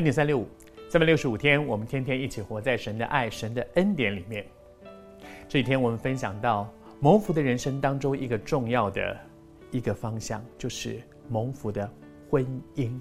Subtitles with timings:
[0.00, 0.48] 恩典三六五，
[0.88, 4.42] 三百六十五天，我们天天一起活在神的爱、神的恩典里面。
[5.46, 9.14] 这一天，我们分享到蒙福的人生当中一个重要的
[9.70, 11.86] 一个方向，就是蒙福的
[12.30, 12.98] 婚姻，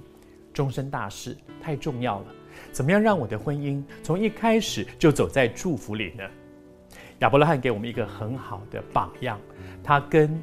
[0.51, 2.25] 终身大事太重要了。
[2.69, 6.23] 怎么样让我的婚姻从一开始就走在祝福里呢？
[7.19, 9.39] 亚伯拉罕给我们一个很好的榜样，
[9.81, 10.37] 他跟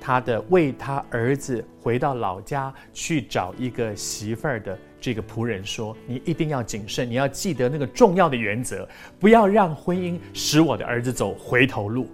[0.00, 4.76] 他的为他儿子回到老家去找一个媳妇儿的。
[5.00, 8.86] 这个仆人说：“你一定要谨慎，你要记得那个重要的原则，
[9.18, 12.06] 不要让婚姻使我的儿子走回头路。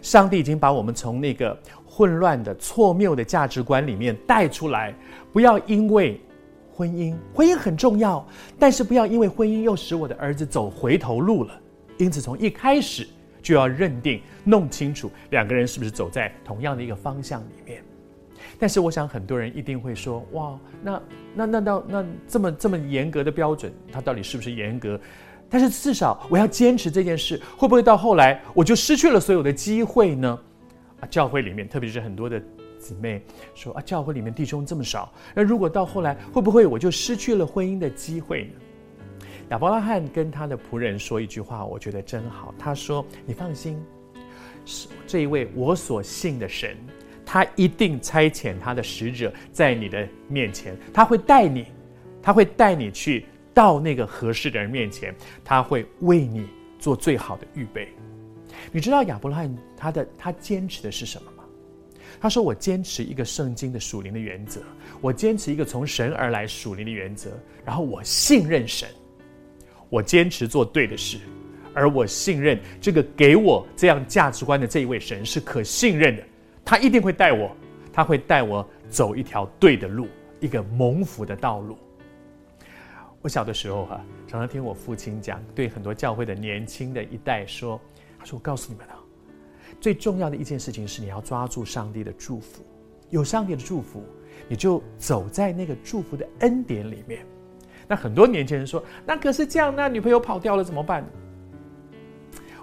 [0.00, 4.94] 上帝已经把我们从那个混乱的、错谬的价值观里面带出来，
[5.34, 6.18] 不要因为
[6.72, 8.26] 婚姻，婚姻很重要，
[8.58, 11.60] 但是不要因为婚姻又使我的儿子走回头路了。
[11.98, 13.06] 因此，从一开始
[13.42, 17.82] 就要认定、弄清楚两个人是不是走在同样的一个方向里面。”
[18.58, 21.02] 但是我想很多人一定会说：“哇，那
[21.34, 25.00] 那那那那这么这么严格的标准，它到底是不是严格？
[25.48, 30.38] 但是至少我要坚持这件事，会不会到后来我就失去了所有的机会呢？”
[31.00, 32.42] 啊，教会里面，特别是很多的
[32.78, 33.22] 姊妹
[33.54, 38.50] 说：“啊，教会里面弟兄这么少，那如果到后来会不会我就失去了婚姻的机会呢？”
[39.50, 42.54] 亚伯拉罕跟他的仆人说一句话，我觉得真好。
[42.56, 43.76] 他说：“你放心，
[44.64, 46.76] 是这一位我所信的神。”
[47.26, 51.66] 他一定差遣他的使者在你的面前，他会带你，
[52.22, 56.48] 他会带你去到那个合适的人面前，他会为你
[56.78, 57.88] 做最好的预备。
[58.72, 61.44] 你知道亚伯拉罕他的他坚持的是什么吗？
[62.20, 64.60] 他说：“我坚持一个圣经的属灵的原则，
[65.00, 67.30] 我坚持一个从神而来属灵的原则，
[67.64, 68.88] 然后我信任神，
[69.90, 71.18] 我坚持做对的事，
[71.74, 76.22] 而我信任这个给我这样价值观的这一位神是可信任的。”
[76.64, 77.54] 他一定会带我，
[77.92, 80.06] 他会带我走一条对的路，
[80.38, 81.76] 一个蒙福的道路。
[83.22, 87.80] 我小的时候哈、常常听我父亲讲，对很多教会的年轻的一代说
[88.18, 88.94] ：“他说我告诉你们啊，
[89.80, 92.64] 最重要的一件事情是你要抓住上帝的祝福，
[93.10, 94.04] 有上帝的祝福，
[94.48, 97.26] 你就走在那个祝福的恩典里面。”
[97.90, 101.04] 那很多年轻人说：“那可是这样，那女朋友跑掉了怎么办？”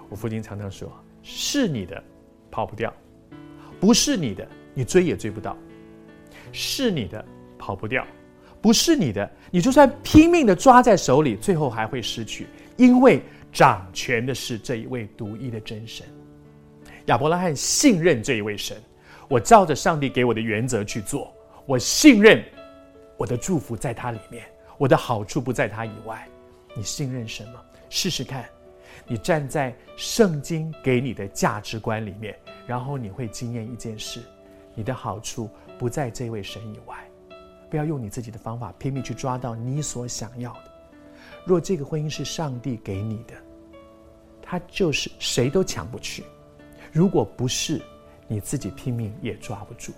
[0.08, 0.90] 我父亲常常说
[1.22, 2.02] ：“是你的，
[2.50, 2.90] 跑不掉。”
[3.78, 5.54] 不是你的，你追也追不到；
[6.50, 7.22] 是你的，
[7.58, 8.02] 跑不掉；
[8.62, 12.46] 不是你的，你就算拼命的抓在手里，最后还会失去。
[12.78, 13.22] 因为
[13.52, 16.06] 掌权的是这一位独一的真神。
[17.04, 18.78] 亚伯拉罕信任这一位神，
[19.28, 21.30] 我照着上帝给我的原则去做，
[21.66, 22.42] 我信任
[23.18, 24.42] 我的祝福在他里面，
[24.78, 26.26] 我的好处不在他以外。
[26.74, 27.60] 你信任神吗？
[27.90, 28.48] 试试看，
[29.06, 32.38] 你站在圣经给你的价值观里面。
[32.66, 34.22] 然后你会经验一件事，
[34.74, 36.96] 你的好处不在这位神以外，
[37.70, 40.70] 不要用你自己的方法拼命去抓到你所想要的。
[41.46, 43.34] 若这个婚姻是上帝给你的，
[44.42, 46.22] 他就是谁都抢不去；
[46.92, 47.80] 如果不是，
[48.26, 49.92] 你自己拼命也抓不住。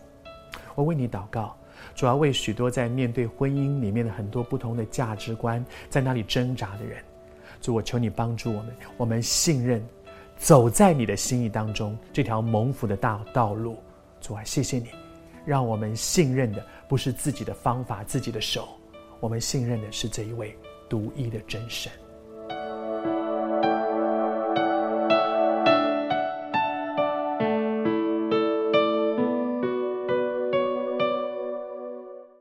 [0.77, 1.59] 我为你祷告，
[1.95, 7.03] 主要为许多在面对婚姻里面的很多不同的价值观在那里挣扎的人，
[7.61, 9.85] 主，我求你帮助我们，我们信任。
[10.37, 13.77] 走在你的心意当中，这条蒙福的大道路，
[14.23, 14.87] 主啊，谢谢你，
[15.45, 18.67] 让我们信任的不是自己的方法、自己的手，
[19.21, 20.57] 我们信任的是这一位
[20.89, 21.93] 独一的真神。